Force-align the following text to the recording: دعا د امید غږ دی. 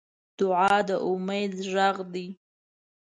دعا 0.37 0.75
د 0.87 0.89
امید 1.09 1.51
غږ 1.73 1.97
دی. 2.13 2.27